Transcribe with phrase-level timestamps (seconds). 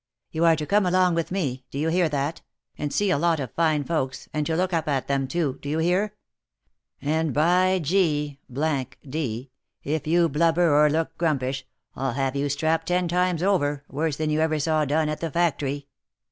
[0.31, 2.41] "You are to come along with me, do you hear that?
[2.75, 5.69] and see a lot of fine folks, and to look up at them too, do
[5.69, 6.15] you hear
[7.03, 8.39] that; and by G—
[9.07, 9.51] d
[9.83, 14.31] if you blubber, or look grumpish, I'll have you strapped ten times over, worse than
[14.31, 15.85] you ever saw done at the factory.